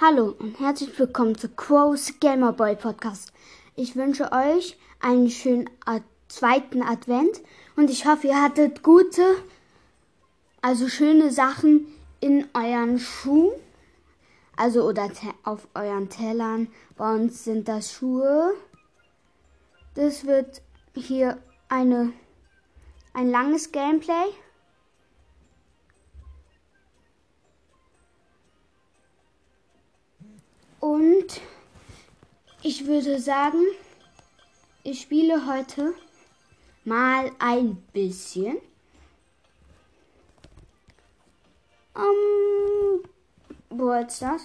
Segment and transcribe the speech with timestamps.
[0.00, 3.32] Hallo und herzlich willkommen zu Crow's Gamer Boy Podcast.
[3.74, 7.42] Ich wünsche euch einen schönen Ad zweiten Advent
[7.74, 9.24] und ich hoffe, ihr hattet gute,
[10.62, 11.88] also schöne Sachen
[12.20, 13.50] in euren Schuhen,
[14.56, 15.10] also oder
[15.42, 16.68] auf euren Tellern.
[16.96, 18.54] Bei uns sind das Schuhe.
[19.96, 20.62] Das wird
[20.94, 21.38] hier
[21.68, 22.12] eine
[23.14, 24.26] ein langes Gameplay.
[30.80, 31.40] Und
[32.62, 33.62] ich würde sagen,
[34.84, 35.94] ich spiele heute
[36.84, 38.58] mal ein bisschen.
[41.94, 43.02] Um,
[43.70, 44.42] wo ist das?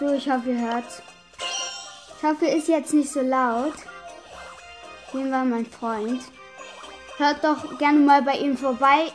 [0.00, 1.02] So, ich hoffe, ihr hört's.
[2.16, 3.74] Ich hoffe, ist jetzt nicht so laut.
[5.12, 6.22] Hier war mein Freund.
[7.18, 9.12] Hört doch gerne mal bei ihm vorbei.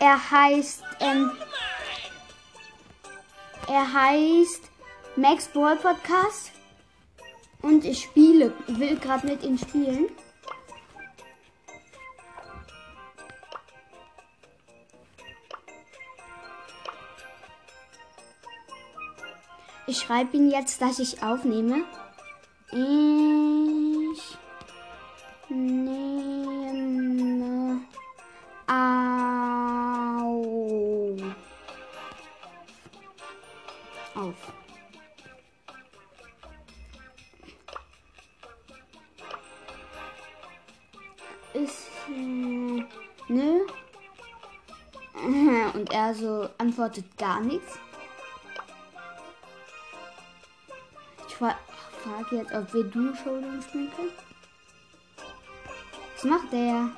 [0.00, 1.32] Er heißt, ähm,
[3.66, 4.70] er heißt
[5.16, 6.52] Max Ball Podcast.
[7.60, 10.08] Und ich spiele, will gerade mit ihm spielen.
[19.88, 21.84] Ich schreibe ihn jetzt, dass ich aufnehme.
[22.70, 22.78] Ich
[25.48, 26.60] nehme
[28.66, 29.77] auf.
[43.28, 43.66] Nö.
[45.74, 47.78] Und er so antwortet gar nichts.
[51.28, 54.12] Ich frage jetzt, ob wir Doom Showdown spielen können.
[56.14, 56.90] Was macht der?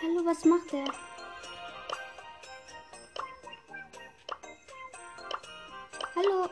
[0.00, 1.07] Hallo, was macht der?
[6.18, 6.48] Hallo.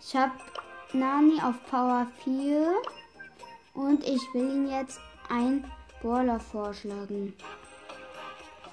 [0.00, 0.32] Ich habe
[0.92, 2.74] Nani auf Power 4
[3.72, 5.64] und ich will ihn jetzt ein
[6.02, 7.34] Brawler vorschlagen.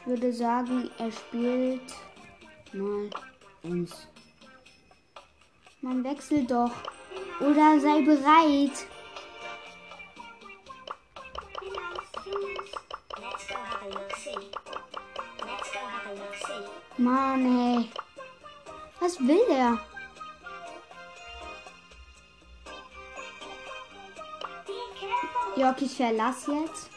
[0.02, 1.96] Ich würde sagen, er spielt
[2.73, 3.09] mal
[3.63, 4.08] uns.
[5.79, 6.73] Man wechselt doch.
[7.40, 8.85] Oder sei bereit.
[17.01, 17.89] Mann, ey.
[19.00, 19.79] Was will der?
[25.84, 26.91] Ich verlass jetzt.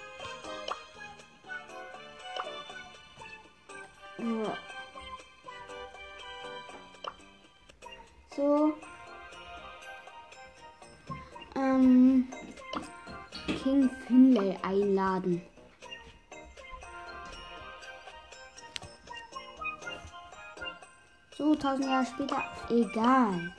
[21.75, 22.45] 2000 Jahre später.
[22.71, 23.53] Egal.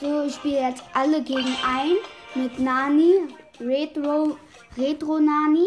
[0.00, 1.96] So, ich spiele jetzt alle gegen ein
[2.34, 4.36] mit Nani, Retro,
[4.76, 5.66] Retro Nani.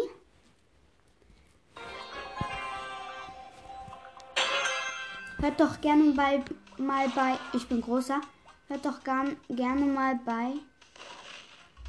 [5.40, 6.44] Hört doch gerne bei,
[6.78, 8.20] mal bei, ich bin großer,
[8.68, 10.56] hört doch gern, gerne mal bei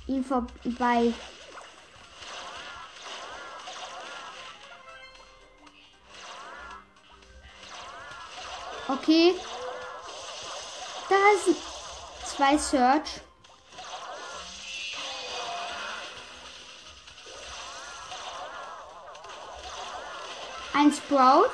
[0.06, 1.12] ihm vorbei.
[9.02, 9.34] Okay.
[11.08, 11.56] Da ist
[12.26, 13.22] zwei Search.
[20.74, 21.48] Ein Sprout.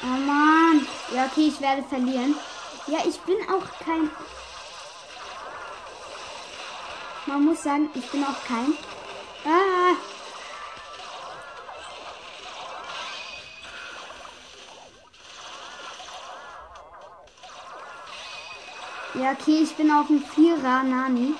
[0.00, 0.86] Oh Mann.
[1.12, 2.36] Ja, okay, ich werde verlieren.
[2.86, 4.10] Ja, ich bin auch kein.
[7.26, 8.74] Man muss sagen, ich bin auch kein.
[9.44, 9.96] Ah.
[19.14, 21.34] Ja, okay, ich bin auch ein Vierer Nani.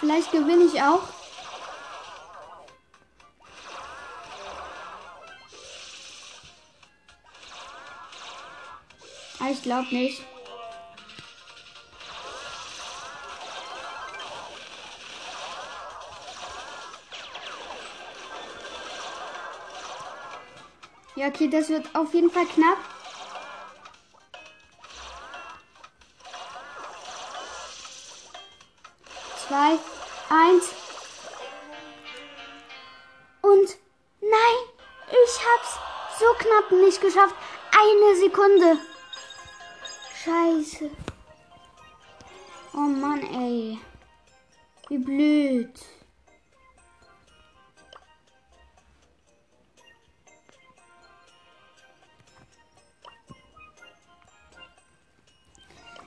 [0.00, 1.02] Vielleicht gewinne ich auch.
[9.38, 10.22] Aber ich glaube nicht.
[21.14, 22.95] Ja, okay, das wird auf jeden Fall knapp.
[37.06, 37.34] Geschafft.
[37.70, 38.78] Eine Sekunde.
[40.24, 40.90] Scheiße.
[42.74, 43.78] Oh Mann, ey.
[44.88, 45.70] Wie blöd.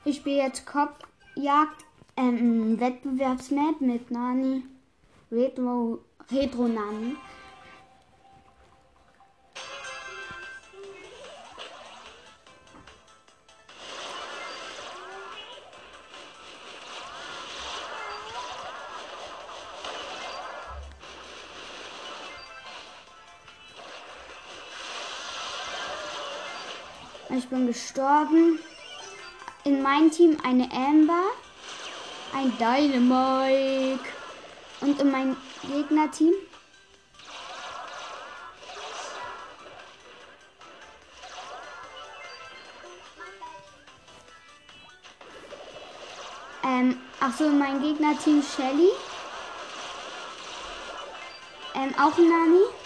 [0.05, 1.85] Ich spiele jetzt Kopfjagd,
[2.17, 4.63] ähm, Wettbewerbsmap mit Nani.
[5.31, 5.99] Retro,
[6.31, 7.15] Retro Nani.
[27.69, 28.57] Gestorben.
[29.63, 31.25] In meinem Team eine Amber,
[32.33, 33.99] ein Dynamite
[34.81, 36.33] und in meinem Gegnerteam
[46.63, 48.89] ähm, ach so, mein Gegnerteam Shelly.
[51.75, 52.78] Ähm, auch Nani.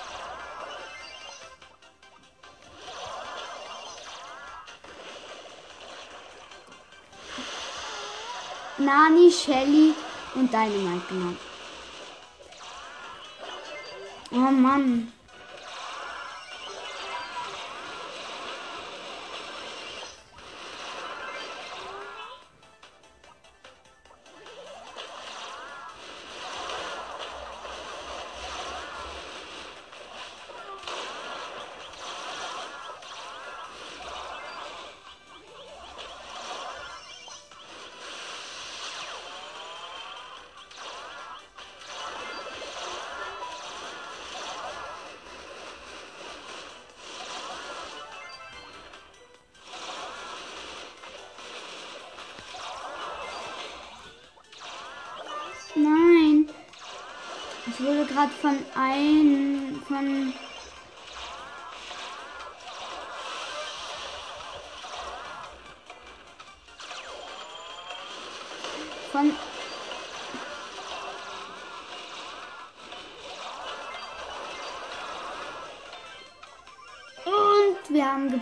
[8.85, 9.95] Nani, Shelly
[10.35, 11.37] und Dynamite genommen.
[14.31, 15.11] Oh Mann.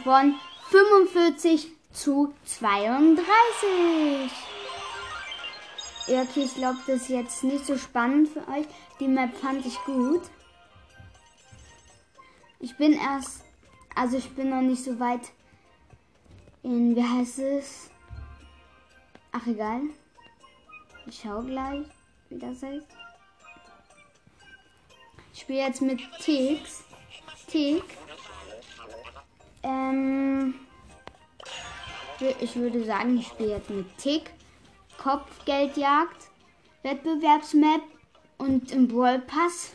[0.03, 0.35] Gewonnen
[0.69, 3.25] 45 zu 32.
[6.07, 8.65] Ja, okay, ich glaube, das ist jetzt nicht so spannend für euch.
[8.99, 10.21] Die Map fand ich gut.
[12.59, 13.43] Ich bin erst,
[13.95, 15.31] also ich bin noch nicht so weit
[16.63, 17.89] in, wie heißt es?
[19.31, 19.81] Ach, egal.
[21.07, 21.85] Ich schau gleich,
[22.29, 22.87] wie das heißt.
[25.33, 26.83] Ich spiele jetzt mit Tix.
[27.47, 27.83] Tick.
[29.63, 30.55] Ähm,
[32.39, 34.31] ich würde sagen, ich spiele jetzt mit Tick.
[34.97, 36.29] Kopfgeldjagd,
[36.83, 37.81] Wettbewerbsmap
[38.37, 39.71] und im Brawl Pass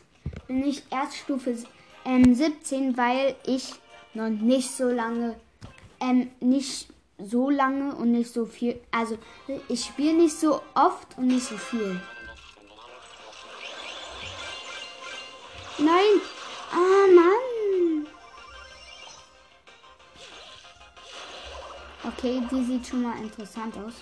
[0.47, 1.57] bin ich erst Stufe
[2.05, 3.75] ähm, 17, weil ich
[4.15, 5.35] noch nicht so lange,
[6.01, 6.89] ähm, nicht
[7.19, 9.19] so lange und nicht so viel, also
[9.69, 12.01] ich spiele nicht so oft und nicht so viel.
[15.79, 16.21] Nein!
[16.73, 17.06] Ah,
[22.19, 23.95] Okay, die sieht schon mal interessant aus.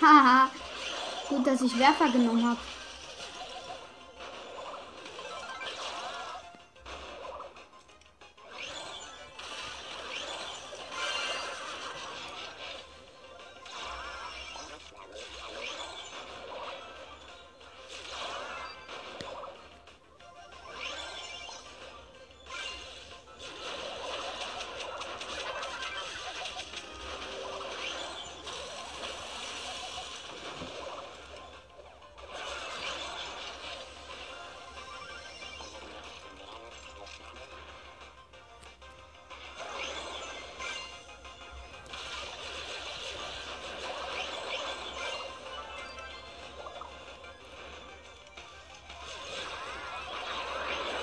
[0.00, 0.50] Haha.
[1.28, 2.58] Gut, dass ich Werfer genommen habe.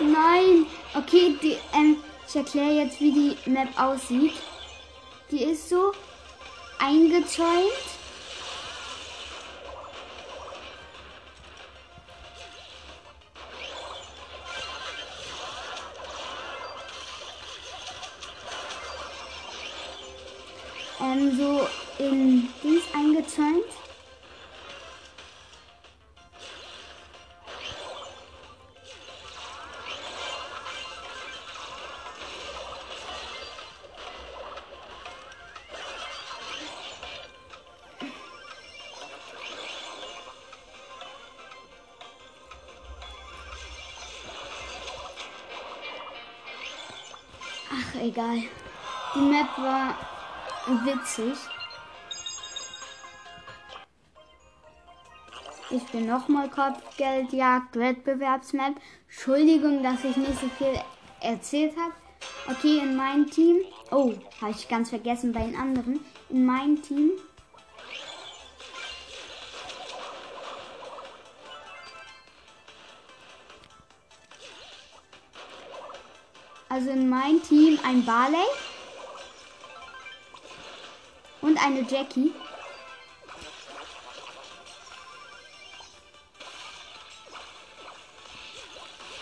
[0.01, 0.65] Nein.
[0.93, 4.33] Okay, die, ähm, ich erkläre jetzt, wie die Map aussieht.
[5.31, 5.91] Die ist so
[6.79, 7.90] eingezäunt.
[48.11, 48.43] Egal.
[49.15, 49.95] Die Map war
[50.85, 51.37] witzig.
[55.69, 58.75] Ich bin nochmal Kopfgeldjagd, Wettbewerbsmap.
[59.07, 60.79] Entschuldigung, dass ich nicht so viel
[61.21, 61.93] erzählt habe.
[62.49, 63.61] Okay, in meinem Team.
[63.89, 66.01] Oh, habe ich ganz vergessen bei den anderen.
[66.29, 67.11] In meinem Team.
[76.81, 78.39] Also in meinem Team ein Barley
[81.41, 82.33] und eine Jackie.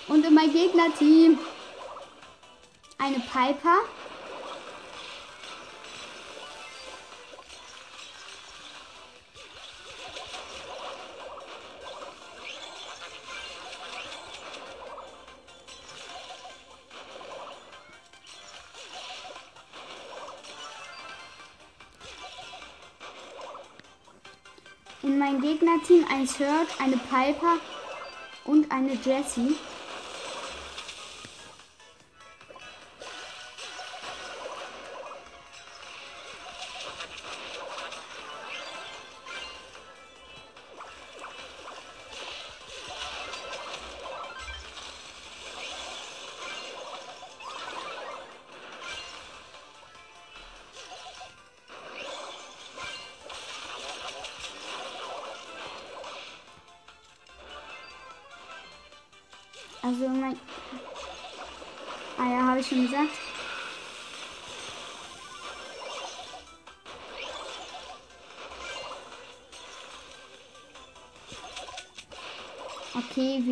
[0.07, 1.37] Und in mein Gegnerteam
[2.97, 3.79] eine Piper.
[25.09, 27.57] In mein Gegnerteam ein Surge, eine Piper
[28.45, 29.55] und eine Jessie.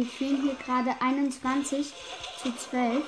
[0.07, 1.91] Wir führen hier gerade 21
[2.41, 3.03] zu 12.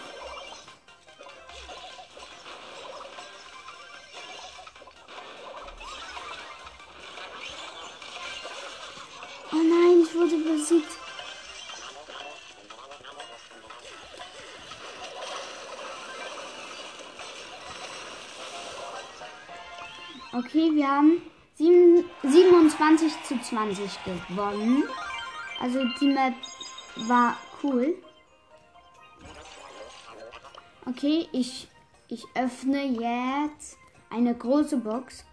[9.52, 10.88] Oh nein, ich wurde besiegt.
[20.34, 21.22] Okay, wir haben
[21.56, 24.84] sieben- 27 zu 20 gewonnen.
[25.60, 26.34] Also die Map
[27.10, 27.96] war cool.
[30.86, 31.68] Okay, ich,
[32.08, 33.78] ich öffne jetzt
[34.10, 35.26] eine große Box.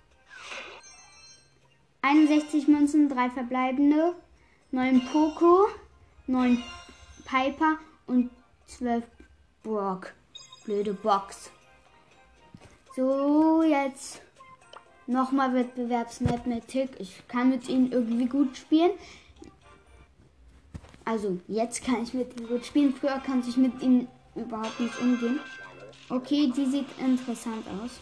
[2.02, 4.14] 61 Münzen, 3 verbleibende,
[4.70, 5.66] 9 Poco,
[6.26, 6.62] 9
[7.24, 8.30] Piper und
[8.66, 9.04] 12
[9.62, 10.12] Brock.
[10.64, 11.50] Blöde Box.
[12.94, 14.20] So, jetzt
[15.06, 16.90] nochmal Wettbewerbsmap mit Tick.
[16.98, 18.92] Ich kann mit ihnen irgendwie gut spielen.
[21.06, 22.92] Also, jetzt kann ich mit ihnen gut spielen.
[22.92, 25.38] Früher konnte ich mit ihnen überhaupt nicht umgehen.
[26.08, 28.00] Okay, die sieht interessant aus.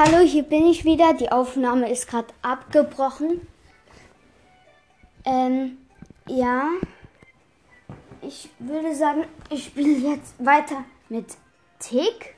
[0.00, 1.12] Hallo, hier bin ich wieder.
[1.12, 3.48] Die Aufnahme ist gerade abgebrochen.
[5.24, 5.78] Ähm,
[6.28, 6.68] ja.
[8.22, 11.26] Ich würde sagen, ich spiele jetzt weiter mit
[11.80, 12.36] Tick.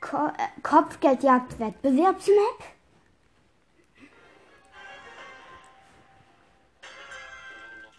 [0.00, 2.62] Ko äh, Kopfgeldjagd Wettbewerbsmap.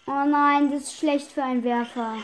[0.07, 2.15] Oh nein, das ist schlecht für einen Werfer.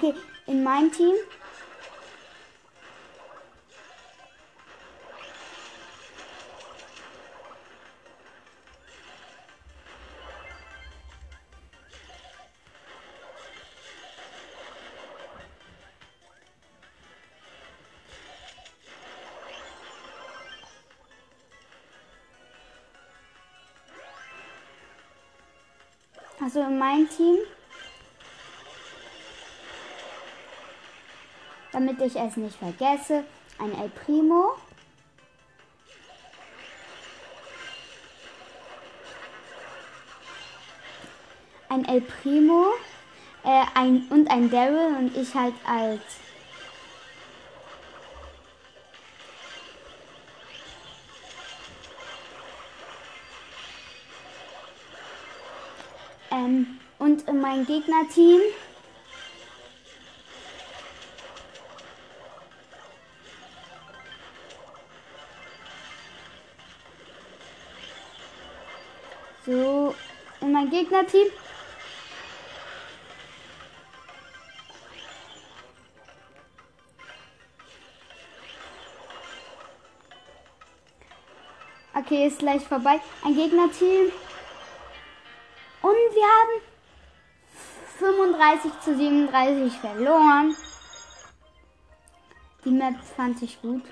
[0.00, 0.14] Okay,
[0.46, 1.16] in meinem Team.
[26.40, 27.38] Also in meinem Team.
[31.78, 33.22] Damit ich es nicht vergesse,
[33.60, 34.56] ein El Primo.
[41.68, 42.64] Ein El Primo
[43.44, 46.00] äh, ein, und ein Daryl und ich halt als
[56.32, 58.40] ähm, und in mein Gegnerteam
[70.88, 71.26] Gegnerteam.
[81.94, 83.00] Okay, ist gleich vorbei.
[83.22, 84.12] Ein Gegnerteam.
[85.82, 86.62] Und wir haben
[87.98, 90.56] 35 zu 37 verloren.
[92.64, 93.82] Die Map fand ich gut.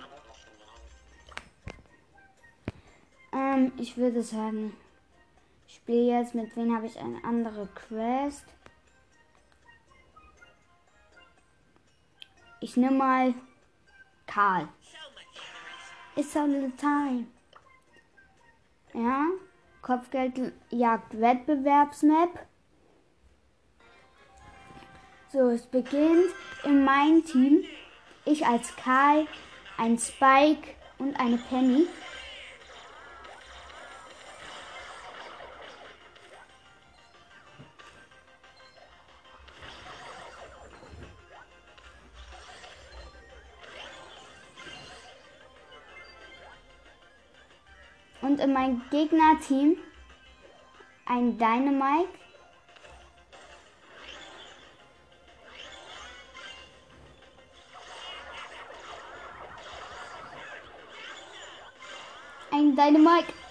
[3.32, 4.74] Ähm, ich würde sagen,
[5.74, 8.44] spiele jetzt mit wem habe ich eine andere Quest.
[12.60, 13.34] Ich nehme mal
[14.26, 14.68] Karl.
[16.16, 17.26] It's a little time.
[18.94, 19.26] Ja,
[19.82, 22.46] Kopfgeldjagd Wettbewerbsmap.
[25.32, 26.32] So, es beginnt
[26.64, 27.64] in meinem Team.
[28.24, 29.26] Ich als Karl,
[29.76, 31.86] ein Spike und eine Penny.
[48.36, 49.78] Und in mein Gegnerteam
[51.06, 52.10] ein Dynamite.
[62.50, 63.45] Ein Dynamite.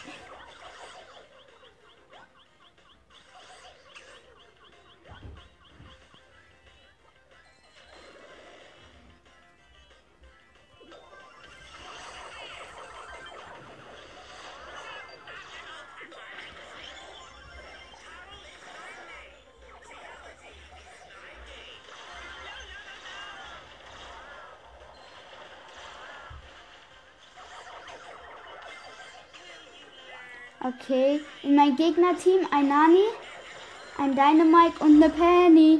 [30.87, 33.05] Okay, in mein Gegnerteam ein Nani,
[33.97, 35.79] ein Dynamite und eine Penny.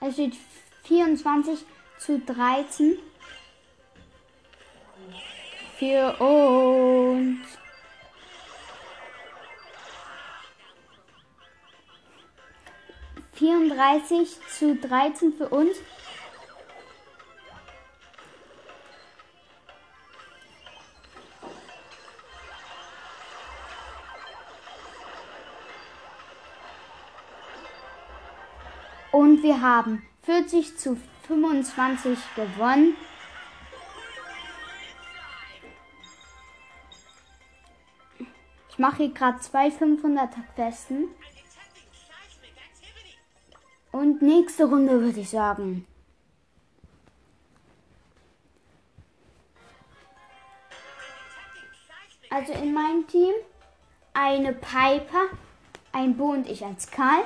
[0.00, 0.36] Es steht
[0.84, 1.64] 24
[1.98, 2.98] zu 13
[5.78, 7.38] für uns.
[13.32, 15.76] Vierunddreißig zu dreizehn für uns.
[29.12, 30.96] Und wir haben 40 zu
[31.28, 32.96] 25 gewonnen.
[38.78, 41.08] Ich mache hier gerade zwei 500er Questen.
[43.90, 45.84] Und nächste Runde würde ich sagen.
[52.30, 53.34] Also in meinem Team
[54.14, 55.24] eine Piper,
[55.90, 57.24] ein Bo und ich als Karl.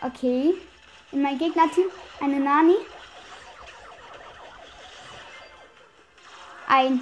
[0.00, 0.54] Okay.
[1.10, 1.86] In meinem Gegnerteam
[2.20, 2.76] eine Nani.
[6.68, 7.00] Ein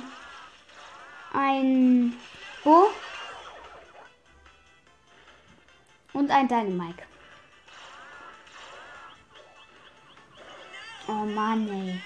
[1.32, 2.14] ein
[2.64, 2.90] Bo
[6.12, 7.02] und ein Dynamike.
[11.06, 12.00] Oh Mann, ey.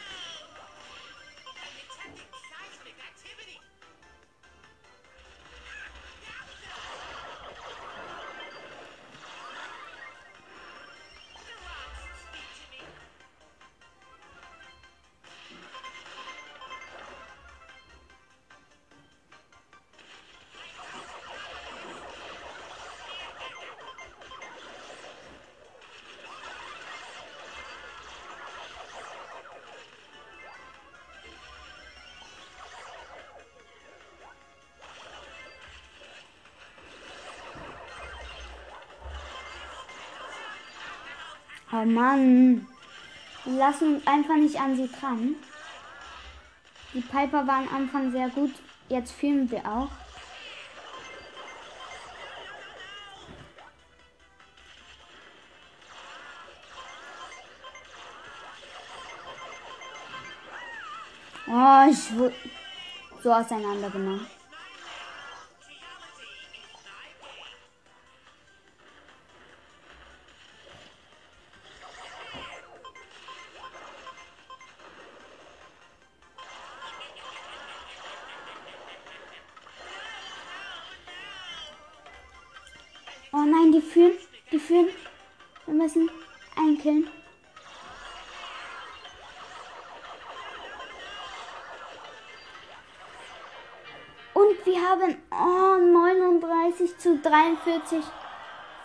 [41.74, 42.68] Oh Mann.
[43.44, 45.36] Wir lassen uns einfach nicht an sie dran.
[46.92, 48.52] Die Piper waren am Anfang sehr gut.
[48.90, 49.88] Jetzt filmen wir auch.
[61.46, 62.34] Oh, ich wurde
[63.22, 64.26] so auseinandergenommen.
[97.32, 98.04] 43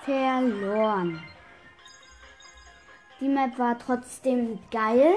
[0.06, 1.22] verloren.
[3.20, 5.16] Die Map war trotzdem geil.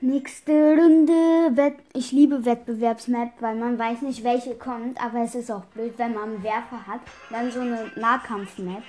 [0.00, 1.54] Nächste Runde.
[1.54, 4.98] Wett ich liebe Wettbewerbsmap, weil man weiß nicht, welche kommt.
[5.04, 7.00] Aber es ist auch blöd, wenn man einen Werfer hat.
[7.28, 8.82] Dann so eine Nahkampfmap.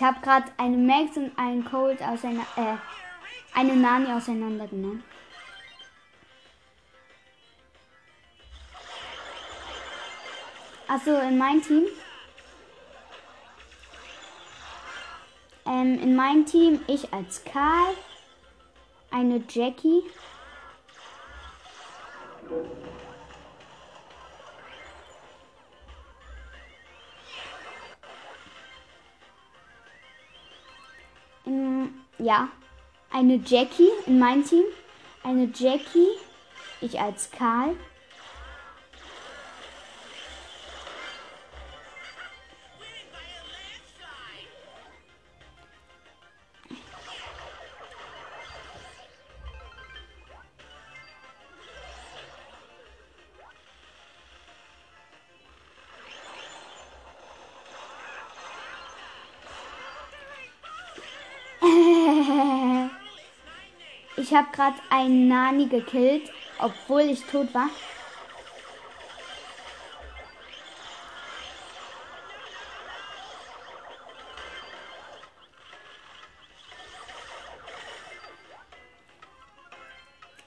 [0.00, 5.04] Ich habe gerade eine Max und einen Cold auseinander, äh, eine Nani auseinandergenommen.
[10.88, 11.84] Also in mein Team.
[15.66, 17.94] Ähm, in mein Team ich als Karl,
[19.10, 20.02] eine Jackie.
[32.22, 32.48] Ja,
[33.10, 34.64] eine Jackie in mein Team,
[35.22, 36.08] eine Jackie,
[36.80, 37.74] ich als Karl.
[64.30, 67.68] Ich habe gerade einen Nani gekillt, obwohl ich tot war.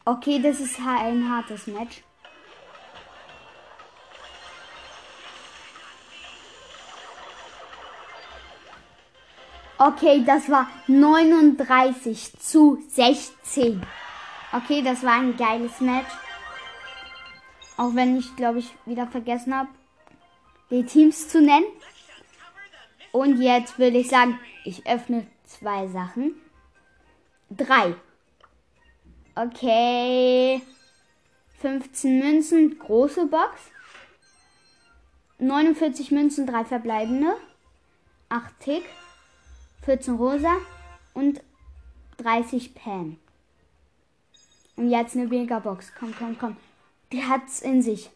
[0.06, 2.04] Okay, das ist ein hartes Match.
[9.86, 13.86] Okay, das war 39 zu 16.
[14.54, 16.08] Okay, das war ein geiles Match.
[17.76, 19.67] Auch wenn ich, glaube ich, wieder vergessen habe,
[20.72, 21.65] die Teams zu nennen.
[23.12, 26.36] Und jetzt würde ich sagen, ich öffne zwei Sachen.
[27.50, 27.93] Drei.
[29.36, 30.62] Okay.
[31.60, 33.69] 15 Münzen, große Box.
[35.39, 37.36] 49 Münzen, drei verbleibende.
[38.30, 38.84] 8 Tick.
[39.86, 40.56] 14 rosa
[41.13, 41.41] und
[42.17, 43.17] 30 Pan.
[44.76, 45.91] Und jetzt eine Megabox.
[46.00, 46.58] Komm, komm, komm.
[47.12, 48.10] Die hat's in sich.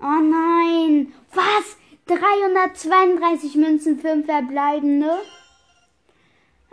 [0.00, 1.12] Oh nein.
[1.32, 1.76] Was?
[2.06, 5.18] 332 Münzen, 5 verbleibende.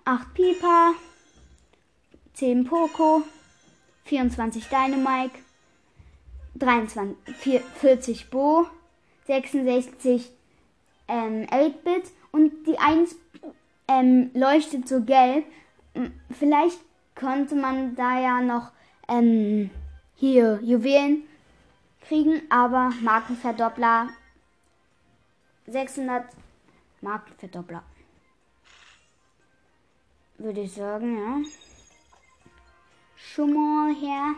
[0.06, 0.94] 8 Piper.
[2.34, 3.24] 10 Poco.
[4.06, 5.40] 24 Dynamike.
[6.56, 8.68] 23, 40 Bo.
[9.26, 10.32] 66
[11.08, 13.16] ähm, 8-Bit und die 1
[13.88, 15.46] ähm, leuchtet so gelb.
[16.32, 16.80] Vielleicht
[17.16, 18.72] konnte man da ja noch
[19.08, 19.70] ähm,
[20.16, 21.24] hier Juwelen
[22.02, 24.10] kriegen, aber Markenverdoppler
[25.68, 26.26] 600
[27.02, 27.84] Markenverdoppler.
[30.38, 31.50] Würde ich sagen, ja.
[33.16, 34.36] Schon mal her.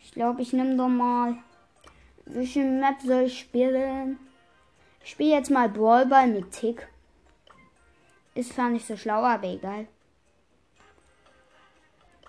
[0.00, 1.36] Ich glaube, ich nehme doch mal.
[2.24, 4.18] Welche Map soll ich spielen?
[5.02, 6.88] Ich spiele jetzt mal Brawlball mit Tick.
[8.34, 9.88] Ist zwar nicht so schlau, aber egal.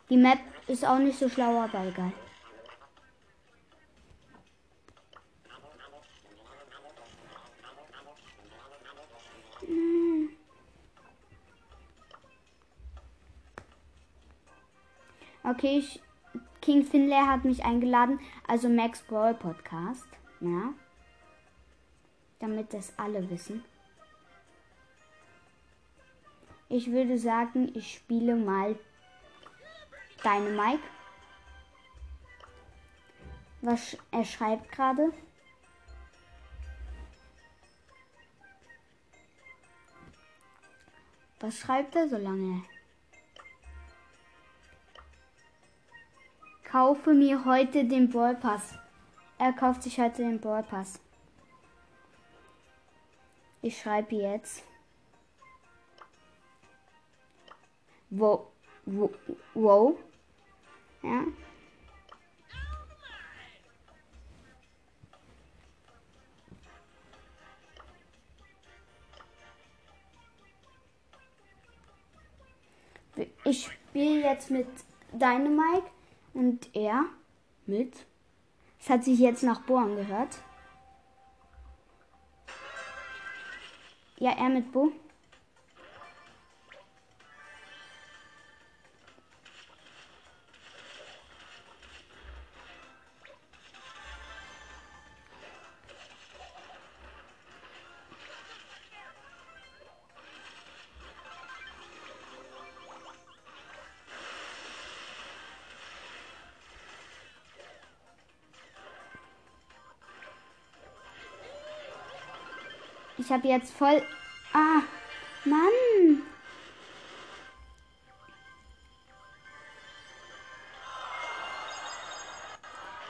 [0.09, 2.11] Die Map ist auch nicht so schlau, aber egal.
[9.65, 10.29] Hm.
[15.43, 16.01] Okay, ich,
[16.61, 20.07] King Finlay hat mich eingeladen, also Max Brawl Podcast.
[20.39, 20.73] Ja.
[22.41, 23.63] Damit das alle wissen.
[26.69, 28.75] Ich würde sagen, ich spiele mal
[30.23, 30.83] Dynamike.
[33.61, 35.13] Was er schreibt gerade.
[41.39, 42.63] Was schreibt er so lange?
[46.63, 48.75] Kaufe mir heute den Ballpass.
[49.37, 50.99] Er kauft sich heute den Ballpass.
[53.63, 54.63] Ich schreibe jetzt.
[58.09, 58.47] Wo,
[58.85, 59.11] wo,
[59.53, 59.99] wo?
[61.03, 61.25] Ja.
[73.43, 74.67] Ich spiele jetzt mit
[75.11, 75.89] Dynamike
[76.33, 77.05] und er
[77.65, 78.05] mit.
[78.79, 80.39] Es hat sich jetzt nach Bo angehört.
[84.21, 84.91] Ja, er mit Bo.
[113.21, 114.01] Ich habe jetzt voll.
[114.51, 114.81] Ah,
[115.45, 116.23] Mann.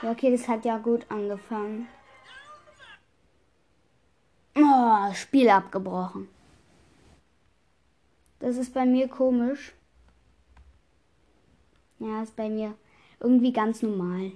[0.02, 1.88] Ja, okay, das hat ja gut angefangen.
[4.54, 6.28] Oh, Spiel abgebrochen.
[8.38, 9.72] Das ist bei mir komisch.
[12.00, 12.74] Ja, ist bei mir
[13.18, 14.32] irgendwie ganz normal.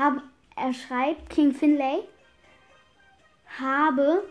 [0.00, 0.22] Habe.
[0.56, 1.98] Er schreibt King Finlay.
[3.58, 4.26] Habe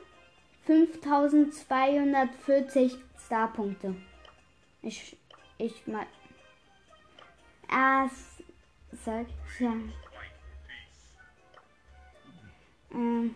[0.65, 3.95] 5240 Starpunkte.
[4.82, 5.15] Ich.
[5.60, 6.08] Ich mal.
[7.69, 8.10] Er
[8.91, 9.29] sagt.
[9.60, 9.73] Ja.
[12.91, 13.36] Ähm.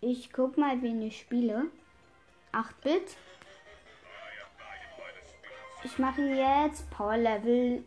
[0.00, 1.64] Ich guck mal, wen ich spiele.
[2.52, 3.16] 8-Bit.
[5.82, 7.82] Ich mache jetzt Power Level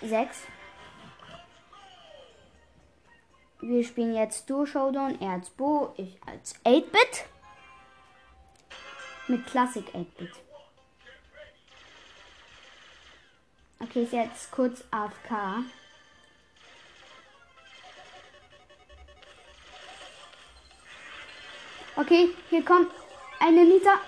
[0.00, 0.42] 6.
[3.60, 7.24] Wir spielen jetzt Duo Showdown, er als Bo, ich als 8-Bit.
[9.28, 10.32] Mit Classic 8-Bit.
[13.80, 15.64] Okay, ist jetzt kurz AFK.
[21.96, 22.92] Okay, hier kommt
[23.40, 23.98] eine Nita.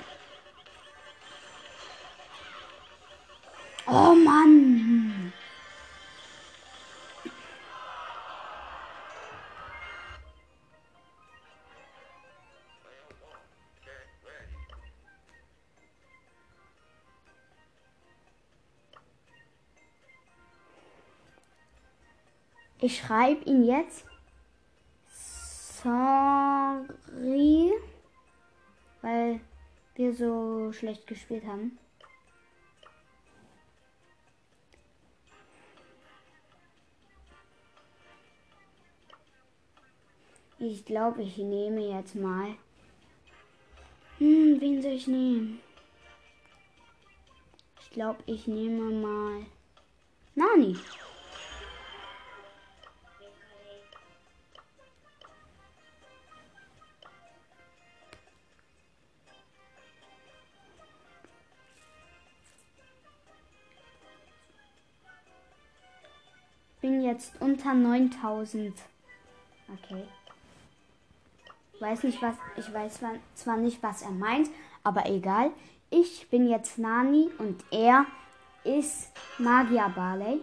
[3.86, 5.07] Oh Mann.
[22.80, 24.04] Ich schreibe ihn jetzt.
[25.82, 27.72] Sorry,
[29.02, 29.40] weil
[29.96, 31.76] wir so schlecht gespielt haben.
[40.60, 42.54] Ich glaube, ich nehme jetzt mal.
[44.18, 45.60] Hm, wen soll ich nehmen?
[47.80, 49.46] Ich glaube, ich nehme mal.
[50.34, 50.76] Nani.
[67.08, 68.74] Jetzt unter 9000.
[69.72, 70.04] Okay.
[71.80, 73.00] weiß nicht, was, ich weiß
[73.34, 74.48] zwar nicht, was er meint,
[74.82, 75.50] aber egal.
[75.90, 78.06] Ich bin jetzt Nani und er
[78.64, 80.40] ist Magia Barley.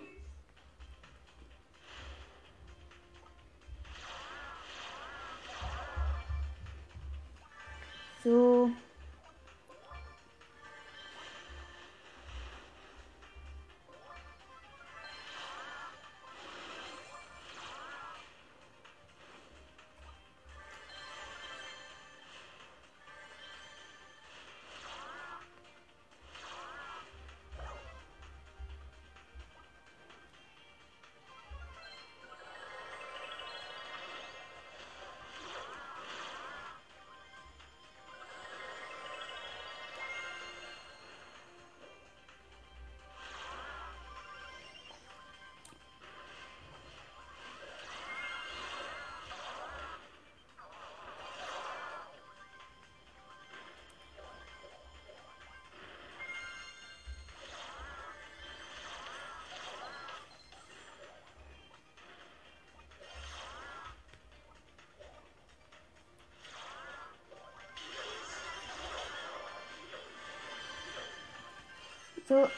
[72.27, 72.49] So.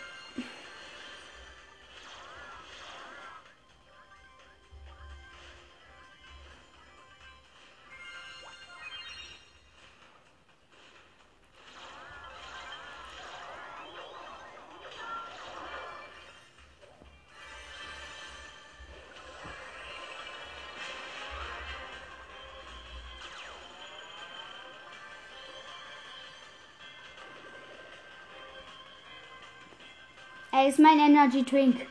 [30.57, 31.85] Er ist mein Energy Drink.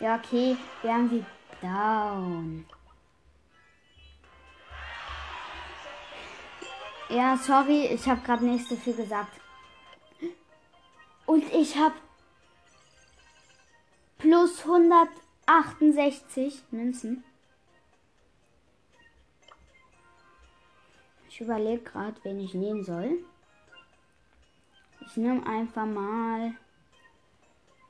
[0.00, 1.24] Ja, okay, wir haben sie
[1.62, 2.66] down.
[7.10, 9.32] Ja, sorry, ich habe gerade nicht so viel gesagt.
[11.26, 11.96] Und ich habe
[14.18, 17.24] plus 168 Münzen.
[21.28, 23.24] Ich überlege gerade, wen ich nehmen soll.
[25.06, 26.54] Ich nehme einfach mal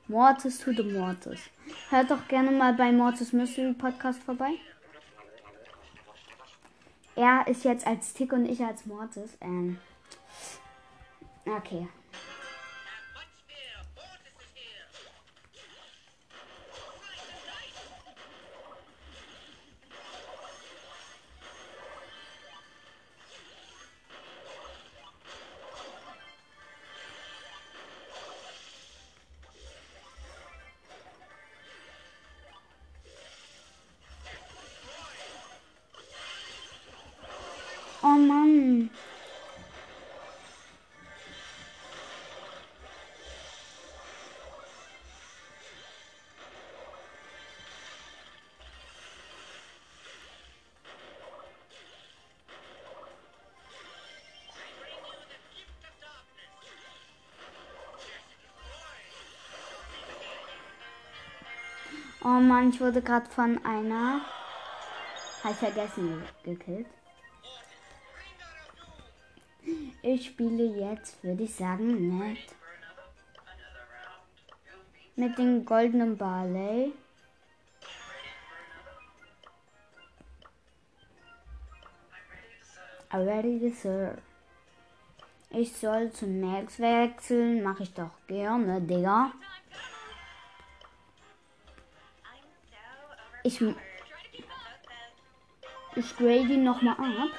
[0.07, 1.41] Mortis to the Mortis.
[1.89, 4.55] Hört doch gerne mal bei Mortis Mystery Podcast vorbei.
[7.21, 9.37] Er ist jetzt als Tick und ich als Mortis.
[9.41, 9.77] Ähm.
[11.45, 11.87] Okay.
[62.23, 64.21] Oh Mann, ich wurde gerade von einer,
[65.43, 66.85] habe ich vergessen, gekillt.
[70.03, 72.37] Ich spiele jetzt, würde ich sagen, mit,
[75.15, 76.93] mit dem goldenen Barley.
[83.11, 84.17] Ready, sir.
[85.49, 89.31] Ich soll zu Max wechseln, mache ich doch gerne, Digga.
[93.51, 93.61] Ich,
[95.97, 97.31] ich grade ihn nochmal ab.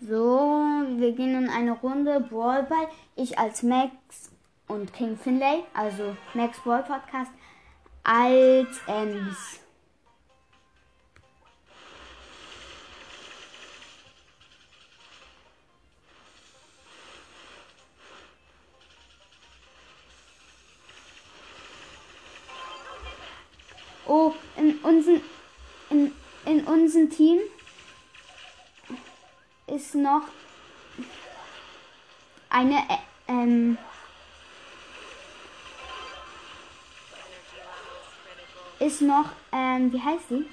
[0.00, 2.88] So, wir gehen in eine Runde Brawlball.
[3.16, 4.30] Ich als Max
[4.66, 7.32] und King Finlay, also Max Brawl Podcast,
[8.02, 9.60] als Ems.
[27.08, 27.38] Team
[29.66, 30.24] ist noch
[32.50, 32.98] eine äh,
[33.28, 33.78] ähm,
[38.80, 40.46] ist noch, ähm, wie heißt sie?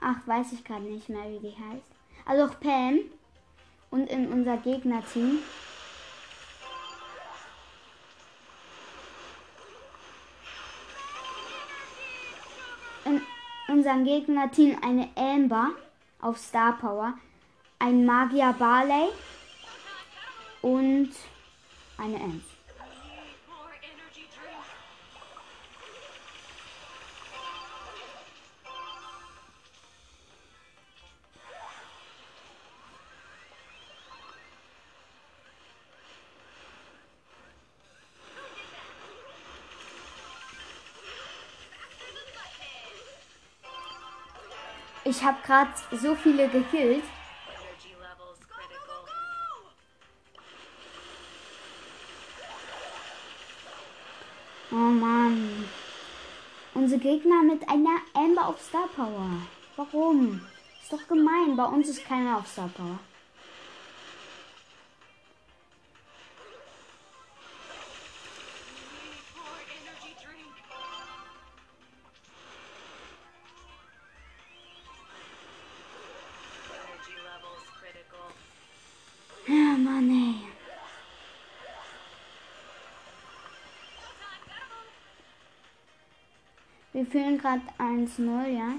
[0.00, 1.92] Ach, weiß ich gerade nicht mehr, wie die heißt.
[2.24, 3.00] Also auch Pam.
[3.90, 5.38] Und in unser Gegnerteam.
[13.82, 15.70] Unserem Gegnerteam eine Amber
[16.20, 17.14] auf Star Power.
[17.80, 19.08] Ein Magier Barley.
[20.62, 21.10] Und
[21.98, 22.44] eine Ems.
[45.22, 47.04] Ich habe gerade so viele gekillt.
[54.72, 55.64] Oh Mann.
[56.74, 59.30] Unsere Gegner mit einer Amber auf Star Power.
[59.76, 60.40] Warum?
[60.82, 61.54] Ist doch gemein.
[61.56, 62.98] Bei uns ist keiner auf Star Power.
[87.12, 88.72] Führen gerade 1-0, ja.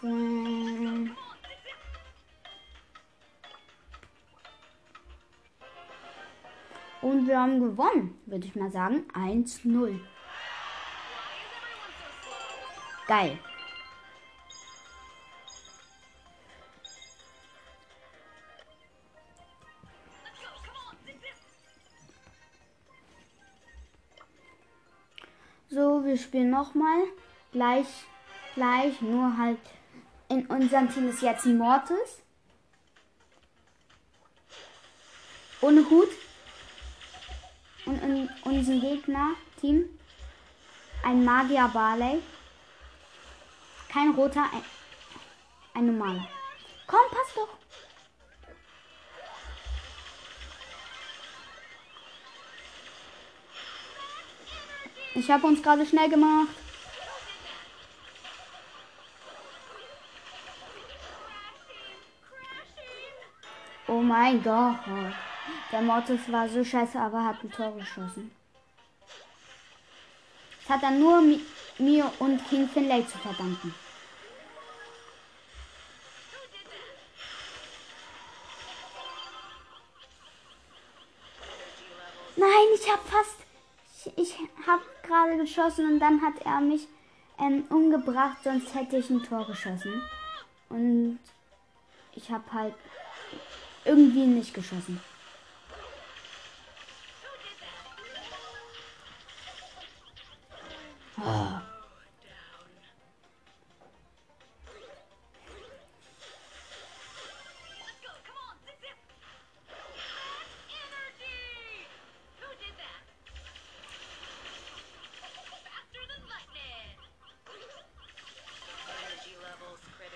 [0.00, 0.37] More
[7.08, 9.06] Und wir haben gewonnen, würde ich mal sagen.
[9.14, 9.98] 1-0.
[13.06, 13.38] Geil.
[25.70, 27.04] So, wir spielen nochmal.
[27.52, 27.86] Gleich,
[28.54, 29.58] gleich, nur halt
[30.28, 32.22] in unserem Team ist jetzt Mortis.
[35.62, 36.10] Ohne Hut.
[38.58, 39.84] Und in unserem Gegner-Team
[41.04, 42.20] ein Magier Barley.
[43.88, 44.64] Kein roter, ein,
[45.74, 46.26] ein normaler.
[46.88, 47.48] Komm, passt doch.
[55.14, 56.48] Ich habe uns gerade schnell gemacht.
[63.86, 64.80] Oh mein Gott.
[65.70, 68.37] Der Mortis war so scheiße, aber hat ein Tor geschossen.
[70.68, 71.40] Hat er nur mi
[71.78, 73.74] mir und King Finlay zu verdanken.
[82.36, 83.36] Nein, ich habe fast.
[84.16, 86.86] Ich, ich habe gerade geschossen und dann hat er mich
[87.38, 90.02] ähm, umgebracht, sonst hätte ich ein Tor geschossen.
[90.68, 91.18] Und
[92.14, 92.74] ich habe halt
[93.84, 95.00] irgendwie nicht geschossen.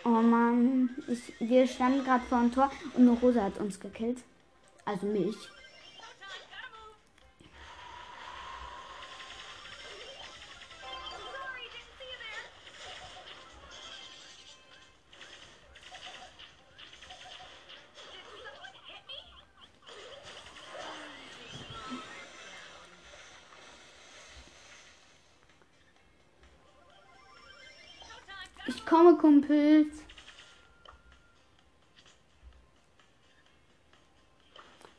[0.05, 4.19] Oh Mann, ich, wir standen gerade vor dem Tor und eine Rosa hat uns gekillt.
[4.85, 5.37] Also mich.
[29.43, 30.05] Kumpels.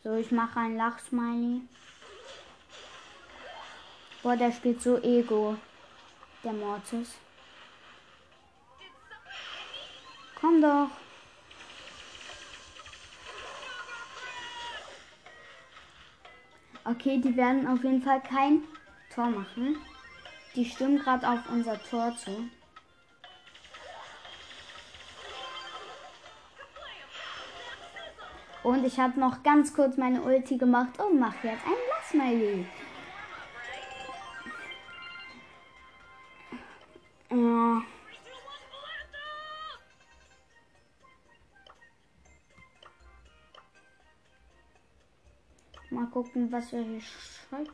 [0.03, 1.61] So, ich mache ein Lachsmiley.
[4.21, 5.57] Boah, der spielt so Ego.
[6.43, 7.15] Der Mortis.
[10.39, 10.89] Komm doch.
[16.85, 18.63] Okay, die werden auf jeden Fall kein
[19.13, 19.77] Tor machen.
[20.53, 22.49] Die stimmen gerade auf unser Tor zu.
[28.63, 32.65] Und ich habe noch ganz kurz meine Ulti gemacht und mache jetzt ein Lassmiley.
[37.29, 37.81] Ja.
[45.89, 47.71] Mal gucken, was er hier schreibt.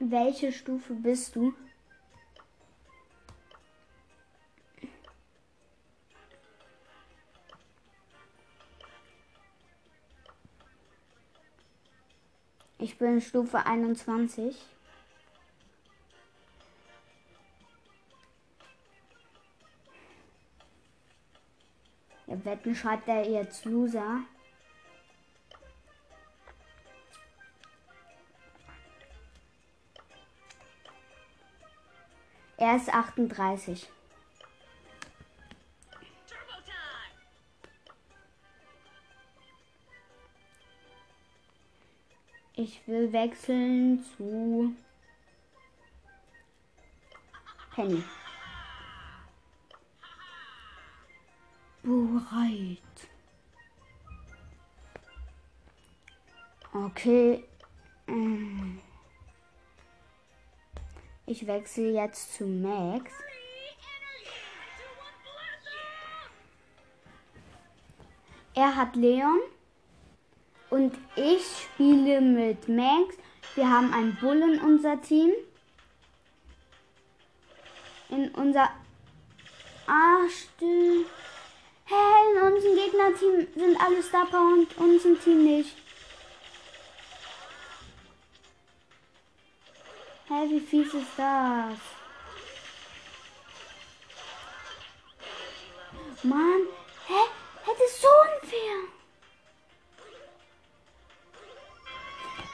[0.00, 1.54] Welche Stufe bist du?
[12.98, 14.60] Ich bin Stufe 21.
[22.26, 24.22] Ja, wetten schreibt er jetzt Loser.
[32.56, 33.88] Er ist 38.
[42.60, 44.74] Ich will wechseln zu
[47.72, 48.02] Penny.
[51.84, 52.78] Bereit.
[56.72, 57.44] Okay.
[58.08, 58.78] Mm.
[61.26, 63.12] Ich wechsle jetzt zu Max.
[68.54, 69.38] Er hat Leon
[70.70, 73.16] und ich spiele mit Max.
[73.54, 75.32] Wir haben einen Bull in unser Team.
[78.10, 78.70] In unser.
[80.28, 81.06] Still.
[81.86, 81.94] Hä,
[82.30, 85.74] in unserem Gegnerteam sind alle Star Power und unserem Team nicht.
[90.28, 91.78] Hä, wie fies ist das?
[96.22, 96.62] Mann,
[97.06, 97.14] hä?
[97.64, 98.97] Hä, das ist so unfair.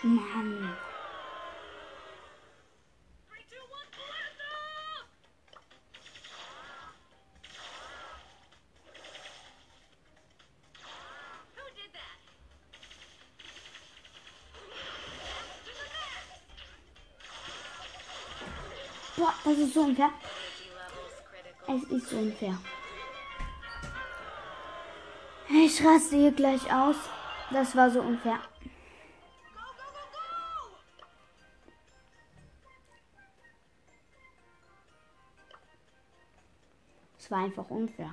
[0.04, 0.76] Mann.
[19.16, 20.10] Boah, das ist so unfair.
[21.66, 22.58] Es ist so unfair.
[25.48, 26.96] Ich raste hier gleich aus.
[27.50, 28.40] Das war so unfair.
[37.24, 38.12] Es war einfach unfair.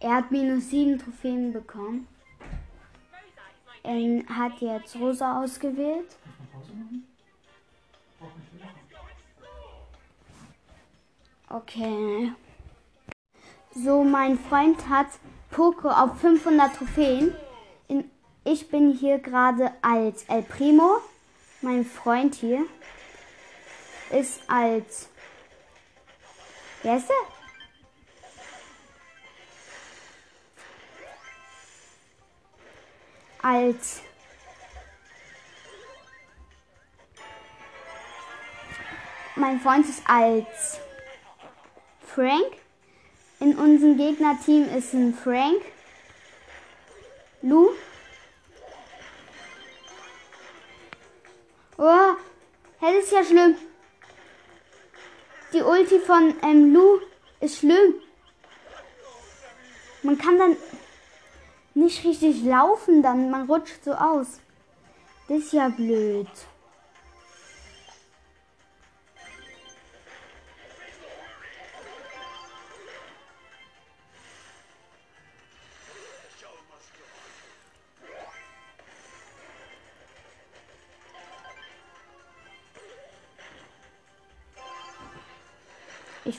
[0.00, 2.08] Er hat minus sieben Trophäen bekommen.
[3.84, 6.16] Er hat jetzt Rosa ausgewählt.
[11.48, 12.32] Okay.
[13.76, 15.06] So, mein Freund hat
[15.52, 17.32] Poco auf 500 Trophäen.
[18.44, 21.00] Ich bin hier gerade als El Primo.
[21.60, 22.64] Mein Freund hier
[24.10, 25.10] ist als.
[26.82, 27.16] Wer ist der?
[33.42, 34.00] Als.
[39.36, 40.80] Mein Freund ist als
[42.06, 42.56] Frank.
[43.38, 45.62] In unserem Gegnerteam ist ein Frank.
[47.42, 47.70] Lou.
[53.00, 53.54] Ist ja schlimm.
[55.52, 57.00] Die Ulti von ähm, Lou
[57.40, 57.94] ist schlimm.
[60.02, 60.56] Man kann dann
[61.74, 64.40] nicht richtig laufen, dann man rutscht so aus.
[65.28, 66.28] Das ist ja blöd.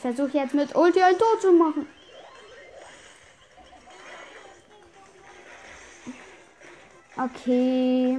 [0.01, 1.87] Versuche jetzt mit Ulti ein Tor zu machen.
[7.17, 8.17] Okay.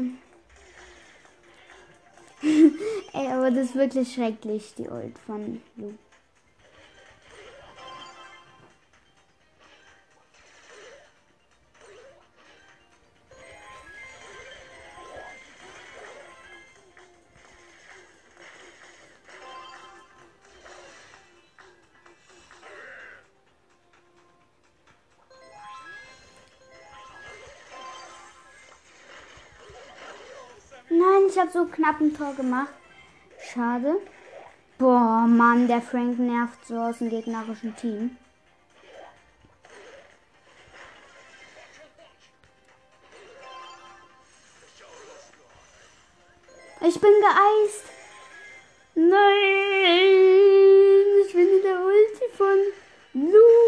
[3.13, 5.93] Ey, aber das ist wirklich schrecklich, die Ult von Lu.
[31.53, 32.73] So knapp ein Tor gemacht.
[33.53, 34.01] Schade.
[34.79, 38.17] Boah, Mann, der Frank nervt so aus dem gegnerischen Team.
[46.85, 47.85] Ich bin geeist.
[48.95, 49.11] Nein,
[51.25, 52.59] ich bin in der Ulti von
[53.15, 53.62] Lu.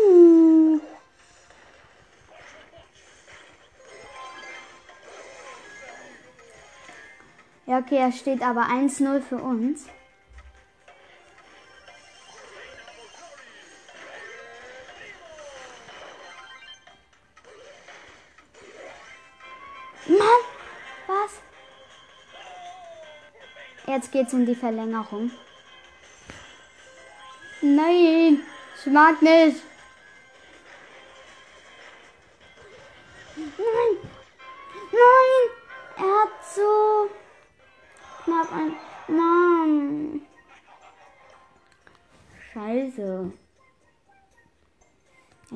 [7.74, 9.86] Ja, okay, er steht aber 1-0 für uns.
[20.06, 20.18] Mann,
[21.08, 21.40] was?
[23.88, 25.32] Jetzt geht's in die Verlängerung.
[27.60, 28.40] Nein,
[28.78, 29.73] ich mag nicht.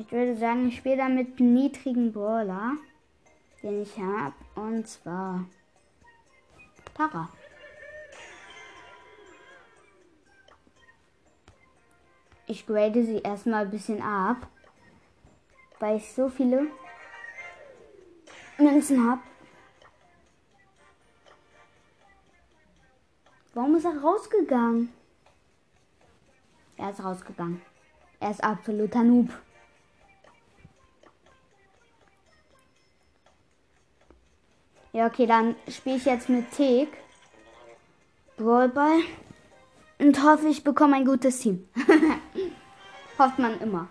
[0.09, 2.77] Ich würde sagen, ich spiele da mit einem niedrigen Brawler,
[3.61, 4.33] den ich habe.
[4.55, 5.45] Und zwar
[6.95, 7.29] Tara.
[12.47, 14.47] Ich grade sie erstmal ein bisschen ab,
[15.77, 16.65] weil ich so viele
[18.57, 19.21] Münzen habe.
[23.53, 24.91] Warum ist er rausgegangen?
[26.77, 27.61] Er ist rausgegangen.
[28.19, 29.29] Er ist absoluter Noob.
[34.91, 36.89] Ja, okay, dann spiele ich jetzt mit Tick.
[38.37, 39.01] Brawlball.
[39.99, 41.67] Und hoffe, ich bekomme ein gutes Team.
[43.19, 43.89] Hofft man immer.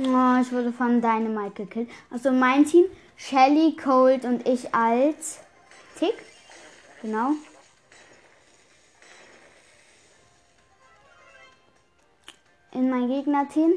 [0.00, 1.90] Oh, ich wurde von Dynamite gekillt.
[2.08, 2.84] Also mein Team,
[3.16, 5.40] Shelly, Cold und ich als
[5.98, 6.14] Tick.
[7.02, 7.32] Genau.
[12.70, 13.72] In mein Gegnerteam.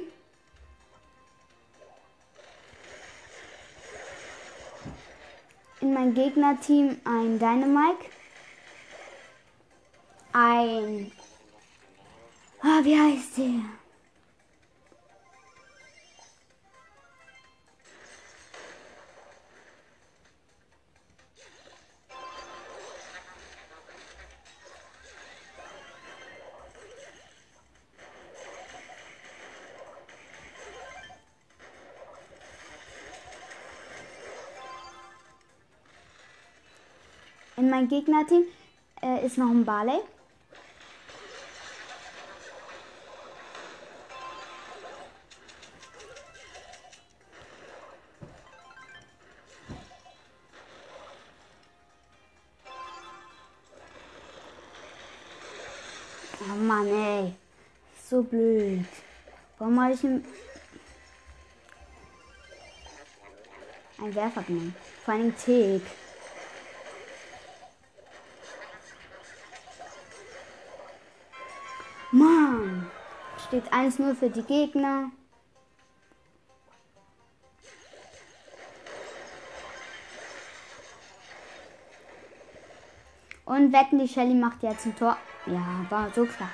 [5.79, 8.05] In mein Gegnerteam ein Dynamite.
[10.33, 11.11] Ein.
[12.61, 13.80] Ah, wie heißt der?
[37.81, 38.43] Mein Gegnerteam
[39.01, 39.99] äh, ist noch ein Barley.
[56.39, 57.33] Oh Mann, ey.
[58.07, 58.85] So blöd.
[59.57, 60.23] Warum habe ich einen,
[63.97, 64.75] einen Werfer genommen?
[65.03, 65.81] Vor allem Tick.
[72.11, 72.91] Mann.
[73.47, 75.11] Steht 1-0 für die Gegner.
[83.45, 85.17] Und wetten, die Shelly macht jetzt ein Tor.
[85.45, 86.49] Ja, war so klar.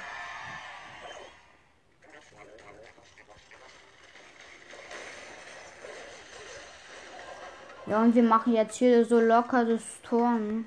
[7.85, 10.31] Ja, und wir machen jetzt hier so locker das Tor.
[10.31, 10.65] ne?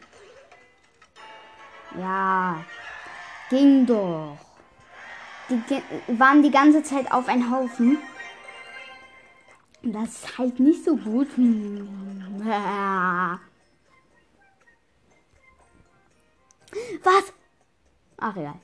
[1.98, 2.64] Ja,
[3.50, 4.49] ging doch.
[5.50, 7.98] Die waren die ganze Zeit auf einen Haufen.
[9.82, 11.28] Und Das ist halt nicht so gut.
[11.36, 11.88] Hm.
[17.02, 17.32] Was?
[18.18, 18.60] Ach egal.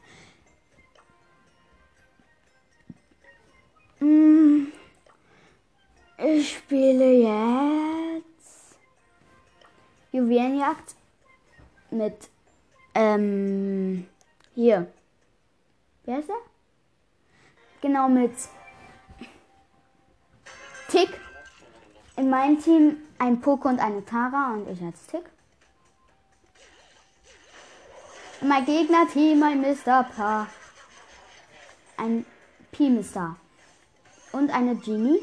[3.99, 4.73] Hm.
[6.19, 8.79] Ich spiele jetzt
[10.13, 10.95] Juwelenjagd
[11.91, 12.31] mit
[12.95, 14.07] ähm
[14.55, 14.91] hier.
[16.05, 16.56] Wer ist er?
[17.81, 18.33] Genau mit
[20.89, 21.21] Tick.
[22.17, 25.25] In meinem Team ein Poco und eine Tara und ich als Tick.
[28.41, 30.05] Mein Gegner-Team, ein Mr.
[30.05, 30.47] P.
[31.97, 32.27] Ein
[32.73, 33.37] P-Mister.
[34.33, 35.19] Und eine Genie.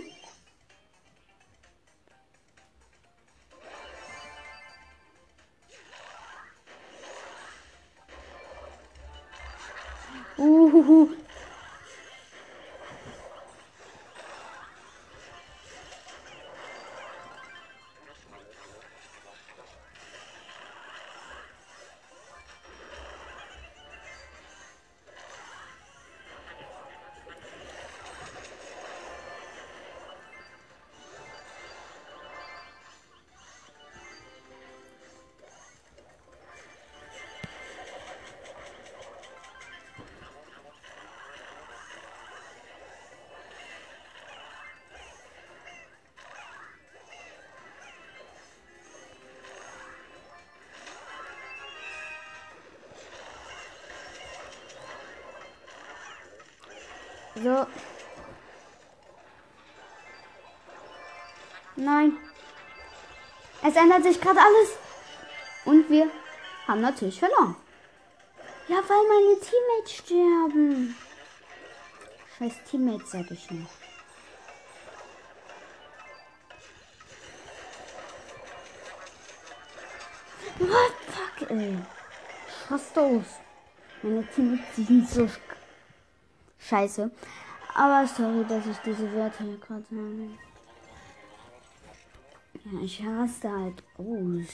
[10.37, 11.22] Uhuhu.
[57.43, 57.67] So.
[61.75, 62.17] Nein.
[63.61, 64.69] Es ändert sich gerade alles.
[65.65, 66.09] Und wir
[66.67, 67.55] haben natürlich verloren.
[68.67, 70.95] Ja, weil meine Teammates sterben.
[72.37, 73.67] Scheiß Teammates, sag ich nur.
[80.59, 81.77] What fuck, ey.
[82.69, 83.25] Was los?
[84.01, 85.39] Meine Teammates sind so sch-
[86.59, 87.11] scheiße.
[87.75, 90.29] Aber sorry, dass ich diese Wörter hier gerade sage.
[92.65, 94.47] Ja, ich hasse halt groß.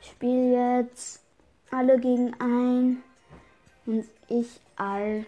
[0.00, 1.22] Ich spiele jetzt
[1.70, 3.02] alle gegen ein
[3.86, 5.26] und ich als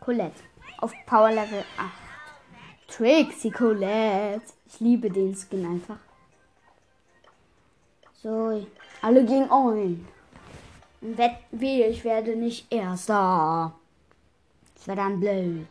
[0.00, 0.40] Colette
[0.78, 1.90] auf Power Level 8.
[2.88, 4.42] Trixie Colette.
[4.66, 5.98] Ich liebe den Skin einfach.
[8.22, 8.66] So,
[9.00, 10.06] alle gegen ein.
[11.04, 13.74] Wett wie, ich werde nicht Erster.
[14.76, 15.66] Das wäre dann blöd.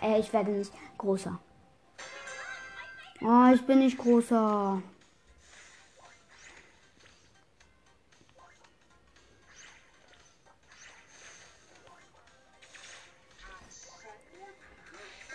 [0.00, 1.36] Äh, ich werde nicht großer.
[3.20, 4.80] Oh, ich bin nicht großer.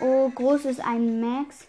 [0.00, 1.66] Oh, groß ist ein Max.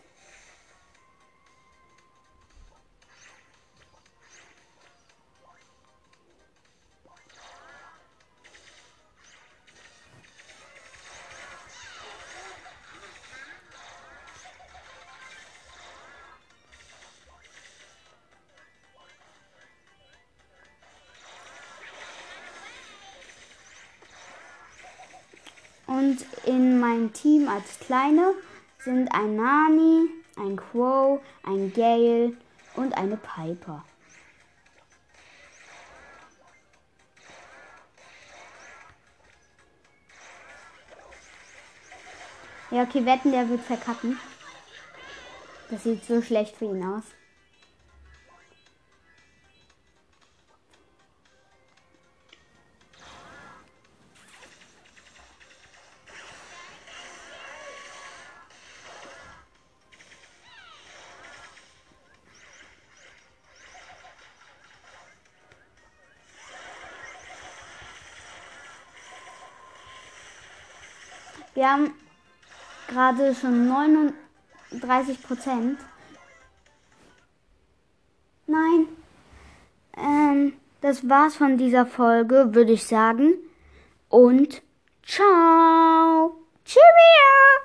[26.86, 28.36] Meinem Team als Kleine
[28.77, 30.07] sind ein Nani,
[30.38, 32.33] ein Crow, ein Gale
[32.75, 33.83] und eine Piper.
[42.69, 44.19] Ja, okay, wetten, der wird verkacken.
[45.71, 47.03] Das sieht so schlecht für ihn aus.
[71.66, 71.93] Wir haben
[72.88, 75.80] gerade schon 39 Prozent.
[78.45, 78.86] Nein.
[79.97, 83.34] Ähm, das war's von dieser Folge, würde ich sagen.
[84.09, 84.61] Und
[85.01, 86.36] ciao.
[86.66, 87.55] Cheerio.